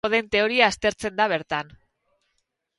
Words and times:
Kodeen 0.05 0.29
teoria 0.35 0.69
aztertzen 0.71 1.21
da 1.21 1.29
bertan. 1.35 1.71